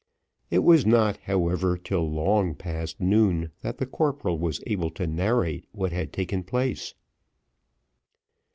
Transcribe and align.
It 0.49 0.63
was 0.63 0.83
not, 0.83 1.17
however, 1.17 1.77
till 1.77 2.09
long 2.11 2.55
past 2.55 2.99
noon, 2.99 3.51
that 3.61 3.77
the 3.77 3.85
corporal 3.85 4.39
was 4.39 4.59
able 4.65 4.89
to 4.89 5.05
narrate 5.05 5.67
what 5.73 5.91
had 5.91 6.11
taken 6.11 6.41
place. 6.43 6.95